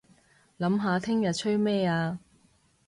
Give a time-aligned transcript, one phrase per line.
[0.57, 2.17] 諗下聽日吹咩吖